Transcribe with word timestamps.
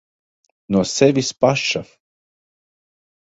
No 0.75 0.81
sevis 0.91 1.29
paša. 1.43 1.83